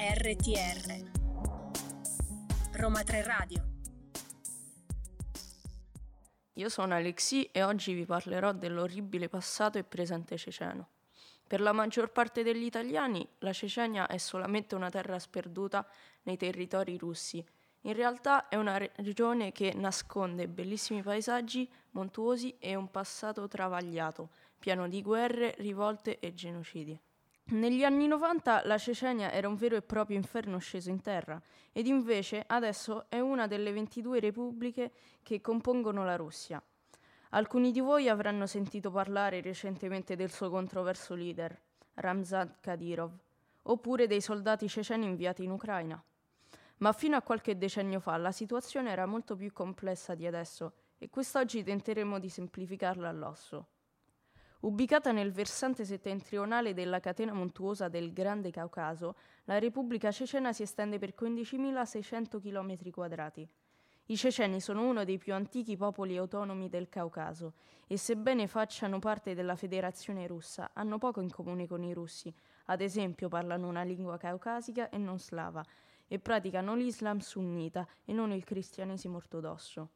RTR 0.00 1.10
Roma 2.74 3.02
3 3.02 3.22
Radio 3.24 3.68
Io 6.52 6.68
sono 6.68 6.94
Alexi 6.94 7.46
e 7.46 7.64
oggi 7.64 7.94
vi 7.94 8.06
parlerò 8.06 8.52
dell'orribile 8.52 9.28
passato 9.28 9.76
e 9.76 9.82
presente 9.82 10.38
ceceno. 10.38 10.90
Per 11.48 11.60
la 11.60 11.72
maggior 11.72 12.12
parte 12.12 12.44
degli 12.44 12.62
italiani 12.62 13.28
la 13.38 13.52
Cecenia 13.52 14.06
è 14.06 14.18
solamente 14.18 14.76
una 14.76 14.88
terra 14.88 15.18
sperduta 15.18 15.84
nei 16.22 16.36
territori 16.36 16.96
russi. 16.96 17.44
In 17.80 17.92
realtà 17.92 18.46
è 18.46 18.54
una 18.54 18.78
regione 18.78 19.50
che 19.50 19.72
nasconde 19.74 20.46
bellissimi 20.46 21.02
paesaggi 21.02 21.68
montuosi 21.90 22.54
e 22.60 22.76
un 22.76 22.88
passato 22.88 23.48
travagliato, 23.48 24.30
pieno 24.60 24.86
di 24.86 25.02
guerre, 25.02 25.56
rivolte 25.58 26.20
e 26.20 26.34
genocidi. 26.34 26.96
Negli 27.50 27.82
anni 27.82 28.06
90 28.06 28.66
la 28.66 28.76
Cecenia 28.76 29.32
era 29.32 29.48
un 29.48 29.54
vero 29.54 29.74
e 29.74 29.80
proprio 29.80 30.18
inferno 30.18 30.58
sceso 30.58 30.90
in 30.90 31.00
terra 31.00 31.40
ed 31.72 31.86
invece 31.86 32.44
adesso 32.46 33.06
è 33.08 33.20
una 33.20 33.46
delle 33.46 33.72
22 33.72 34.20
repubbliche 34.20 34.92
che 35.22 35.40
compongono 35.40 36.04
la 36.04 36.16
Russia. 36.16 36.62
Alcuni 37.30 37.72
di 37.72 37.80
voi 37.80 38.10
avranno 38.10 38.46
sentito 38.46 38.90
parlare 38.90 39.40
recentemente 39.40 40.14
del 40.14 40.30
suo 40.30 40.50
controverso 40.50 41.14
leader, 41.14 41.58
Ramzan 41.94 42.56
Kadyrov, 42.60 43.12
oppure 43.62 44.06
dei 44.06 44.20
soldati 44.20 44.68
ceceni 44.68 45.06
inviati 45.06 45.44
in 45.44 45.50
Ucraina. 45.50 46.02
Ma 46.78 46.92
fino 46.92 47.16
a 47.16 47.22
qualche 47.22 47.56
decennio 47.56 47.98
fa 47.98 48.18
la 48.18 48.30
situazione 48.30 48.90
era 48.90 49.06
molto 49.06 49.36
più 49.36 49.54
complessa 49.54 50.14
di 50.14 50.26
adesso 50.26 50.74
e 50.98 51.08
quest'oggi 51.08 51.62
tenteremo 51.62 52.18
di 52.18 52.28
semplificarla 52.28 53.08
all'osso. 53.08 53.68
Ubicata 54.60 55.12
nel 55.12 55.30
versante 55.30 55.84
settentrionale 55.84 56.74
della 56.74 56.98
catena 56.98 57.32
montuosa 57.32 57.86
del 57.86 58.12
Grande 58.12 58.50
Caucaso, 58.50 59.14
la 59.44 59.60
Repubblica 59.60 60.10
Cecena 60.10 60.52
si 60.52 60.62
estende 60.62 60.98
per 60.98 61.14
15.600 61.16 62.40
km 62.40 62.90
quadrati. 62.90 63.48
I 64.06 64.16
ceceni 64.16 64.60
sono 64.60 64.88
uno 64.88 65.04
dei 65.04 65.16
più 65.16 65.32
antichi 65.32 65.76
popoli 65.76 66.16
autonomi 66.16 66.68
del 66.68 66.88
Caucaso 66.88 67.52
e 67.86 67.96
sebbene 67.96 68.48
facciano 68.48 68.98
parte 68.98 69.34
della 69.34 69.54
Federazione 69.54 70.26
russa, 70.26 70.70
hanno 70.72 70.98
poco 70.98 71.20
in 71.20 71.30
comune 71.30 71.68
con 71.68 71.84
i 71.84 71.92
russi. 71.92 72.34
Ad 72.64 72.80
esempio 72.80 73.28
parlano 73.28 73.68
una 73.68 73.82
lingua 73.82 74.16
caucasica 74.16 74.88
e 74.88 74.98
non 74.98 75.20
slava 75.20 75.62
e 76.08 76.18
praticano 76.18 76.74
l'Islam 76.74 77.18
sunnita 77.18 77.86
e 78.04 78.12
non 78.12 78.32
il 78.32 78.42
cristianesimo 78.42 79.18
ortodosso. 79.18 79.90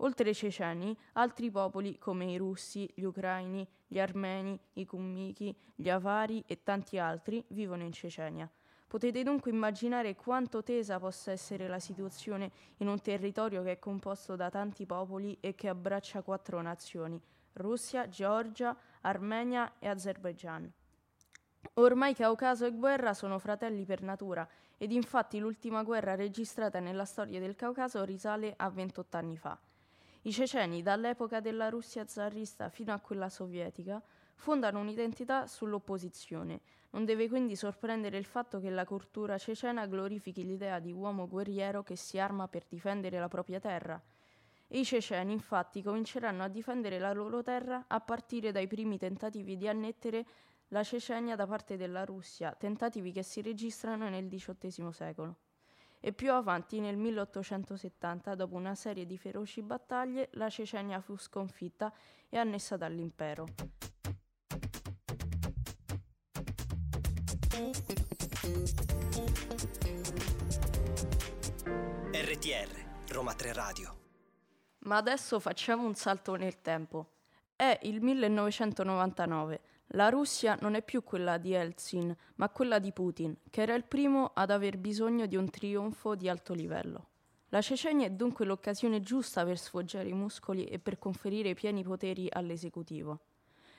Oltre 0.00 0.28
ai 0.28 0.34
ceceni, 0.34 0.96
altri 1.14 1.50
popoli 1.50 1.98
come 1.98 2.26
i 2.26 2.36
russi, 2.36 2.88
gli 2.94 3.02
ucraini, 3.02 3.66
gli 3.86 3.98
armeni, 3.98 4.58
i 4.74 4.84
cummiki, 4.84 5.56
gli 5.74 5.88
avari 5.88 6.44
e 6.46 6.62
tanti 6.62 6.98
altri 6.98 7.44
vivono 7.48 7.82
in 7.82 7.92
Cecenia. 7.92 8.48
Potete 8.86 9.22
dunque 9.22 9.50
immaginare 9.50 10.14
quanto 10.14 10.62
tesa 10.62 10.98
possa 10.98 11.32
essere 11.32 11.68
la 11.68 11.78
situazione 11.78 12.50
in 12.78 12.88
un 12.88 13.00
territorio 13.00 13.62
che 13.62 13.72
è 13.72 13.78
composto 13.78 14.36
da 14.36 14.48
tanti 14.50 14.86
popoli 14.86 15.36
e 15.40 15.54
che 15.54 15.68
abbraccia 15.68 16.22
quattro 16.22 16.62
nazioni, 16.62 17.20
Russia, 17.54 18.08
Georgia, 18.08 18.76
Armenia 19.02 19.74
e 19.78 19.88
Azerbaijan. 19.88 20.72
Ormai 21.74 22.14
Caucaso 22.14 22.64
e 22.64 22.72
guerra 22.72 23.14
sono 23.14 23.38
fratelli 23.38 23.84
per 23.84 24.02
natura 24.02 24.48
ed 24.76 24.92
infatti 24.92 25.38
l'ultima 25.38 25.82
guerra 25.82 26.14
registrata 26.14 26.78
nella 26.78 27.04
storia 27.04 27.40
del 27.40 27.56
Caucaso 27.56 28.04
risale 28.04 28.54
a 28.56 28.70
28 28.70 29.16
anni 29.16 29.36
fa. 29.36 29.58
I 30.28 30.32
ceceni, 30.32 30.82
dall'epoca 30.82 31.40
della 31.40 31.70
Russia 31.70 32.06
zarista 32.06 32.68
fino 32.68 32.92
a 32.92 33.00
quella 33.00 33.30
sovietica, 33.30 33.98
fondano 34.34 34.78
un'identità 34.78 35.46
sull'opposizione. 35.46 36.60
Non 36.90 37.06
deve 37.06 37.30
quindi 37.30 37.56
sorprendere 37.56 38.18
il 38.18 38.26
fatto 38.26 38.60
che 38.60 38.68
la 38.68 38.84
cultura 38.84 39.38
cecena 39.38 39.86
glorifichi 39.86 40.44
l'idea 40.44 40.80
di 40.80 40.92
uomo 40.92 41.26
guerriero 41.26 41.82
che 41.82 41.96
si 41.96 42.18
arma 42.18 42.46
per 42.46 42.66
difendere 42.68 43.18
la 43.18 43.28
propria 43.28 43.58
terra. 43.58 43.98
E 44.66 44.78
i 44.78 44.84
ceceni 44.84 45.32
infatti 45.32 45.80
cominceranno 45.80 46.42
a 46.42 46.48
difendere 46.48 46.98
la 46.98 47.14
loro 47.14 47.42
terra 47.42 47.86
a 47.88 47.98
partire 48.00 48.52
dai 48.52 48.66
primi 48.66 48.98
tentativi 48.98 49.56
di 49.56 49.66
annettere 49.66 50.26
la 50.68 50.82
Cecenia 50.82 51.36
da 51.36 51.46
parte 51.46 51.78
della 51.78 52.04
Russia, 52.04 52.52
tentativi 52.52 53.12
che 53.12 53.22
si 53.22 53.40
registrano 53.40 54.10
nel 54.10 54.28
XVIII 54.28 54.92
secolo. 54.92 55.36
E 56.00 56.12
più 56.12 56.32
avanti, 56.32 56.80
nel 56.80 56.96
1870, 56.96 58.34
dopo 58.34 58.54
una 58.54 58.74
serie 58.74 59.04
di 59.04 59.18
feroci 59.18 59.62
battaglie, 59.62 60.28
la 60.32 60.48
Cecenia 60.48 61.00
fu 61.00 61.16
sconfitta 61.16 61.92
e 62.28 62.38
annessa 62.38 62.76
dall'impero. 62.76 63.46
RTR, 72.12 73.12
Roma 73.12 73.34
3 73.34 73.52
Radio. 73.52 73.96
Ma 74.80 74.96
adesso 74.96 75.40
facciamo 75.40 75.84
un 75.84 75.94
salto 75.94 76.36
nel 76.36 76.60
tempo. 76.60 77.14
È 77.56 77.78
il 77.82 78.00
1999. 78.00 79.60
La 79.92 80.10
Russia 80.10 80.56
non 80.60 80.74
è 80.74 80.82
più 80.82 81.02
quella 81.02 81.38
di 81.38 81.54
Eltsin, 81.54 82.14
ma 82.34 82.50
quella 82.50 82.78
di 82.78 82.92
Putin, 82.92 83.34
che 83.48 83.62
era 83.62 83.74
il 83.74 83.84
primo 83.84 84.32
ad 84.34 84.50
aver 84.50 84.76
bisogno 84.76 85.24
di 85.24 85.36
un 85.36 85.48
trionfo 85.48 86.14
di 86.14 86.28
alto 86.28 86.52
livello. 86.52 87.06
La 87.48 87.62
Cecenia 87.62 88.06
è 88.06 88.10
dunque 88.10 88.44
l'occasione 88.44 89.00
giusta 89.00 89.42
per 89.46 89.56
sfoggiare 89.56 90.10
i 90.10 90.12
muscoli 90.12 90.66
e 90.66 90.78
per 90.78 90.98
conferire 90.98 91.54
pieni 91.54 91.82
poteri 91.82 92.28
all'esecutivo. 92.30 93.20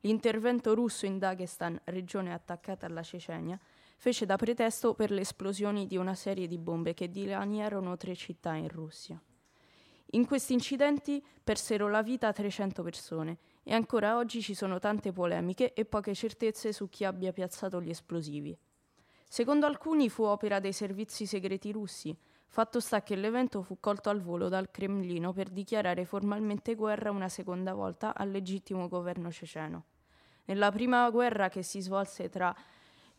L'intervento 0.00 0.74
russo 0.74 1.06
in 1.06 1.18
Dagestan, 1.18 1.80
regione 1.84 2.32
attaccata 2.32 2.86
alla 2.86 3.04
Cecenia, 3.04 3.56
fece 3.96 4.26
da 4.26 4.34
pretesto 4.34 4.94
per 4.94 5.12
le 5.12 5.20
esplosioni 5.20 5.86
di 5.86 5.96
una 5.96 6.16
serie 6.16 6.48
di 6.48 6.58
bombe 6.58 6.94
che 6.94 7.08
dilaniarono 7.08 7.96
tre 7.96 8.16
città 8.16 8.54
in 8.54 8.66
Russia. 8.66 9.22
In 10.14 10.26
questi 10.26 10.52
incidenti 10.52 11.24
persero 11.44 11.88
la 11.88 12.02
vita 12.02 12.32
300 12.32 12.82
persone 12.82 13.38
e 13.62 13.74
ancora 13.74 14.16
oggi 14.16 14.42
ci 14.42 14.54
sono 14.54 14.78
tante 14.78 15.12
polemiche 15.12 15.72
e 15.72 15.84
poche 15.84 16.14
certezze 16.14 16.72
su 16.72 16.88
chi 16.88 17.04
abbia 17.04 17.32
piazzato 17.32 17.80
gli 17.80 17.90
esplosivi. 17.90 18.56
Secondo 19.28 19.66
alcuni 19.66 20.08
fu 20.08 20.24
opera 20.24 20.60
dei 20.60 20.72
servizi 20.72 21.26
segreti 21.26 21.72
russi, 21.72 22.14
fatto 22.48 22.80
sta 22.80 23.02
che 23.02 23.16
l'evento 23.16 23.62
fu 23.62 23.78
colto 23.80 24.10
al 24.10 24.20
volo 24.20 24.48
dal 24.48 24.70
Cremlino 24.70 25.32
per 25.32 25.48
dichiarare 25.48 26.04
formalmente 26.04 26.74
guerra 26.74 27.10
una 27.10 27.30
seconda 27.30 27.72
volta 27.72 28.14
al 28.14 28.30
legittimo 28.30 28.88
governo 28.88 29.30
ceceno. 29.30 29.84
Nella 30.44 30.70
prima 30.70 31.08
guerra 31.08 31.48
che 31.48 31.62
si 31.62 31.80
svolse 31.80 32.28
tra 32.28 32.54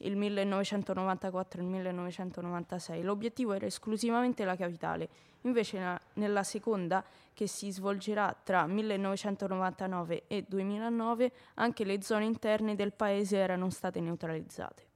il 0.03 0.15
1994 0.15 1.59
e 1.59 1.63
il 1.63 1.69
1996. 1.69 3.01
L'obiettivo 3.01 3.53
era 3.53 3.65
esclusivamente 3.65 4.45
la 4.45 4.55
capitale, 4.55 5.09
invece 5.41 5.79
na- 5.79 5.99
nella 6.13 6.43
seconda, 6.43 7.03
che 7.33 7.47
si 7.47 7.71
svolgerà 7.71 8.35
tra 8.43 8.65
1999 8.67 10.23
e 10.27 10.45
2009, 10.47 11.31
anche 11.55 11.83
le 11.83 12.01
zone 12.01 12.25
interne 12.25 12.75
del 12.75 12.93
paese 12.93 13.37
erano 13.37 13.69
state 13.69 13.99
neutralizzate. 13.99 14.87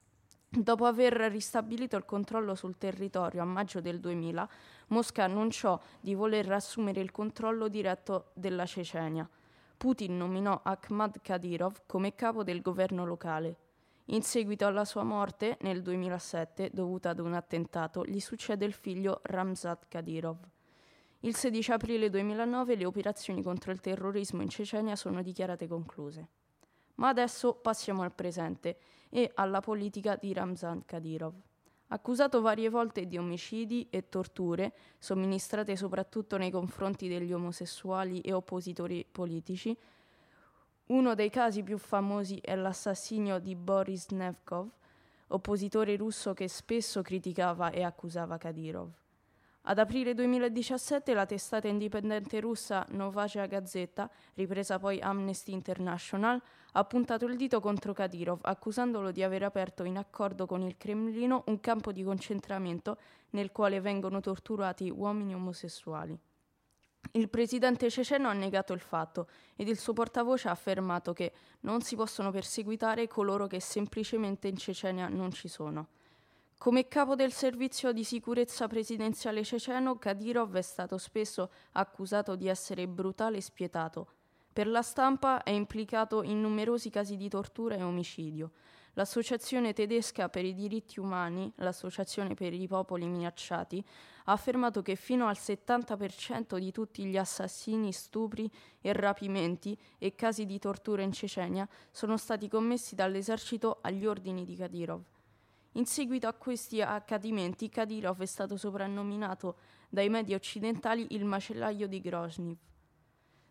Dopo 0.50 0.86
aver 0.86 1.14
ristabilito 1.14 1.98
il 1.98 2.06
controllo 2.06 2.56
sul 2.56 2.78
territorio 2.78 3.42
a 3.42 3.46
maggio 3.46 3.82
del 3.82 4.00
2000, 4.00 4.50
Mosca 4.88 5.26
annunciò 5.26 5.80
di 6.00 6.14
voler 6.16 6.50
assumere 6.52 7.02
il 7.02 7.12
controllo 7.12 7.68
diretto 7.68 8.32
della 8.34 8.66
Cecenia. 8.66 9.30
Putin 9.76 10.18
nominò 10.18 10.62
Ahmad 10.64 11.22
Kadyrov 11.22 11.82
come 11.86 12.16
capo 12.16 12.44
del 12.44 12.62
governo 12.62 13.06
locale. 13.06 13.67
In 14.12 14.22
seguito 14.22 14.66
alla 14.66 14.86
sua 14.86 15.04
morte, 15.04 15.58
nel 15.62 15.82
2007, 15.82 16.70
dovuta 16.72 17.10
ad 17.10 17.20
un 17.20 17.34
attentato, 17.34 18.06
gli 18.06 18.22
succede 18.22 18.64
il 18.64 18.72
figlio 18.72 19.20
Ramzat 19.24 19.88
Kadyrov. 19.90 20.38
Il 21.22 21.36
16 21.36 21.72
aprile 21.74 22.10
2009 22.10 22.76
le 22.76 22.86
operazioni 22.86 23.44
contro 23.44 23.74
il 23.74 23.82
terrorismo 23.82 24.42
in 24.42 24.48
Cecenia 24.48 24.96
sono 24.96 25.22
dichiarate 25.22 25.68
concluse. 25.68 26.28
Ma 26.96 27.10
adesso 27.10 27.56
passiamo 27.56 28.02
al 28.02 28.14
presente 28.14 28.78
e 29.10 29.30
alla 29.36 29.60
politica 29.60 30.16
di 30.16 30.32
Ramzan 30.32 30.86
Kadyrov. 30.86 31.34
Accusato 31.88 32.40
varie 32.40 32.70
volte 32.70 33.08
di 33.08 33.18
omicidi 33.18 33.88
e 33.90 34.08
torture, 34.08 34.74
somministrate 35.00 35.76
soprattutto 35.76 36.38
nei 36.38 36.52
confronti 36.52 37.10
degli 37.10 37.34
omosessuali 37.34 38.22
e 38.22 38.32
oppositori 38.32 39.06
politici, 39.10 39.78
uno 40.88 41.16
dei 41.16 41.30
casi 41.30 41.64
più 41.64 41.78
famosi 41.78 42.40
è 42.42 42.56
l'assassinio 42.56 43.40
di 43.40 43.56
Boris 43.56 44.08
Nevkov, 44.12 44.70
oppositore 45.28 45.98
russo 45.98 46.34
che 46.34 46.48
spesso 46.48 47.02
criticava 47.02 47.72
e 47.72 47.84
accusava 47.84 48.38
Kadyrov. 48.38 48.90
Ad 49.70 49.80
aprile 49.80 50.14
2017 50.14 51.14
la 51.14 51.26
testata 51.26 51.68
indipendente 51.68 52.40
russa 52.40 52.86
Novaya 52.92 53.46
Gazeta, 53.48 54.10
ripresa 54.36 54.80
poi 54.80 55.02
Amnesty 55.02 55.52
International, 55.52 56.42
ha 56.72 56.84
puntato 56.86 57.26
il 57.26 57.36
dito 57.36 57.60
contro 57.60 57.92
Kadyrov, 57.92 58.40
accusandolo 58.44 59.12
di 59.12 59.24
aver 59.24 59.44
aperto 59.44 59.84
in 59.84 59.98
accordo 59.98 60.46
con 60.46 60.62
il 60.62 60.78
Cremlino 60.78 61.44
un 61.48 61.60
campo 61.60 61.92
di 61.92 62.02
concentramento 62.02 62.98
nel 63.32 63.52
quale 63.52 63.82
vengono 63.82 64.22
torturati 64.22 64.90
uomini 64.90 65.36
omosessuali. 65.36 66.18
Il 67.12 67.30
presidente 67.30 67.90
ceceno 67.90 68.28
ha 68.28 68.34
negato 68.34 68.74
il 68.74 68.80
fatto 68.80 69.28
ed 69.56 69.68
il 69.68 69.78
suo 69.78 69.94
portavoce 69.94 70.48
ha 70.48 70.52
affermato 70.52 71.14
che 71.14 71.32
non 71.62 71.82
si 71.82 71.96
possono 71.96 72.32
perseguitare 72.32 73.08
coloro 73.08 73.48
che 73.48 73.60
semplicemente 73.60 74.48
in 74.48 74.58
Cecenia 74.58 75.08
non 75.08 75.32
ci 75.32 75.48
sono. 75.48 75.88
Come 76.58 76.88
capo 76.88 77.16
del 77.16 77.32
servizio 77.32 77.92
di 77.92 78.04
sicurezza 78.04 78.68
presidenziale 78.68 79.44
ceceno, 79.44 79.98
Kadyrov 79.98 80.56
è 80.56 80.62
stato 80.62 80.98
spesso 80.98 81.52
accusato 81.74 82.36
di 82.36 82.48
essere 82.48 82.88
brutale 82.88 83.38
e 83.38 83.42
spietato. 83.42 84.08
Per 84.52 84.68
la 84.68 84.82
stampa 84.82 85.44
è 85.44 85.52
implicato 85.52 86.24
in 86.24 86.42
numerosi 86.42 86.90
casi 86.90 87.16
di 87.16 87.30
tortura 87.30 87.76
e 87.76 87.84
omicidio. 87.84 88.52
L'Associazione 88.98 89.74
tedesca 89.74 90.28
per 90.28 90.44
i 90.44 90.56
diritti 90.56 91.00
umani, 91.00 91.54
l'Associazione 91.58 92.34
per 92.34 92.52
i 92.52 92.68
popoli 92.68 93.06
minacciati, 93.08 93.86
ha 94.26 94.32
affermato 94.32 94.82
che 94.82 94.96
fino 94.96 95.28
al 95.28 95.38
70% 95.38 96.58
di 96.58 96.72
tutti 96.72 97.06
gli 97.06 97.16
assassini, 97.16 97.92
stupri 97.92 98.50
e 98.82 98.94
rapimenti 98.94 99.78
e 100.00 100.16
casi 100.16 100.48
di 100.48 100.58
tortura 100.58 101.04
in 101.04 101.12
Cecenia 101.12 101.70
sono 101.92 102.18
stati 102.18 102.50
commessi 102.50 102.96
dall'esercito 102.96 103.78
agli 103.82 104.04
ordini 104.08 104.46
di 104.46 104.56
Kadyrov. 104.56 105.04
In 105.74 105.86
seguito 105.86 106.28
a 106.28 106.34
questi 106.34 106.82
accadimenti, 106.82 107.70
Kadyrov 107.70 108.20
è 108.20 108.26
stato 108.26 108.58
soprannominato 108.58 109.58
dai 109.90 110.10
media 110.10 110.36
occidentali 110.36 111.06
il 111.12 111.24
macellaio 111.24 111.88
di 111.88 112.02
Grozny. 112.02 112.58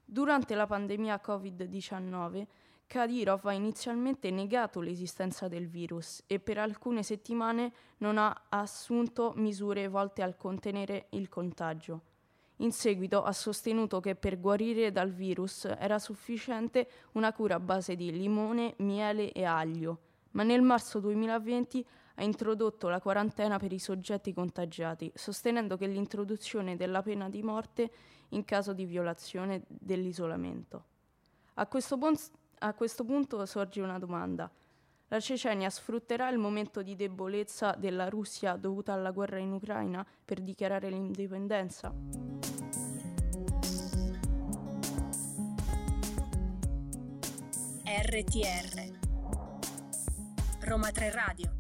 Durante 0.05 0.57
la 0.57 0.67
pandemia 0.67 1.21
Covid-19, 1.25 2.47
Kadyrov 2.87 3.45
ha 3.47 3.53
inizialmente 3.53 4.31
negato 4.31 4.81
l'esistenza 4.81 5.49
del 5.49 5.67
virus 5.67 6.23
e 6.27 6.39
per 6.39 6.59
alcune 6.59 7.03
settimane 7.03 7.73
non 7.99 8.17
ha 8.17 8.45
assunto 8.49 9.33
misure 9.37 9.89
volte 9.89 10.23
a 10.23 10.33
contenere 10.33 11.07
il 11.11 11.29
contagio. 11.29 12.03
In 12.61 12.73
seguito 12.73 13.23
ha 13.23 13.33
sostenuto 13.33 14.01
che 14.01 14.15
per 14.15 14.41
guarire 14.41 14.93
dal 14.93 15.11
virus 15.11 15.65
era 15.65 15.99
sufficiente 15.99 16.89
una 17.13 17.33
cura 17.33 17.57
a 17.57 17.61
base 17.61 17.97
di 17.97 18.11
limone, 18.11 18.75
miele 18.79 19.33
e 19.33 19.45
aglio, 19.45 19.99
ma 20.33 20.43
nel 20.43 20.63
marzo 20.63 21.01
2020 21.01 21.87
ha 22.15 22.23
introdotto 22.23 22.89
la 22.89 23.01
quarantena 23.01 23.59
per 23.59 23.73
i 23.73 23.79
soggetti 23.79 24.33
contagiati, 24.33 25.11
sostenendo 25.15 25.77
che 25.77 25.87
l'introduzione 25.87 26.77
della 26.77 27.03
pena 27.03 27.29
di 27.29 27.43
morte 27.43 27.91
in 28.31 28.45
caso 28.45 28.73
di 28.73 28.87
violazione 28.87 29.65
dell'isolamento. 29.67 30.85
A 31.55 31.67
questo, 31.67 31.99
pon- 31.99 32.17
a 32.67 32.75
questo 32.75 33.05
punto 33.05 33.45
sorge 33.47 33.81
una 33.81 33.99
domanda. 33.99 34.51
La 35.09 35.21
Cecenia 35.21 35.71
sfrutterà 35.71 36.29
il 36.31 36.39
momento 36.39 36.83
di 36.83 36.97
debolezza 36.97 37.77
della 37.79 38.09
Russia 38.09 38.57
dovuta 38.57 38.93
alla 38.93 39.13
guerra 39.13 39.39
in 39.39 39.53
Ucraina 39.53 40.05
per 40.25 40.41
dichiarare 40.41 40.91
l'indipendenza? 40.91 41.95
RTR 47.85 48.99
Roma 50.61 50.91
3 50.91 51.11
Radio 51.13 51.56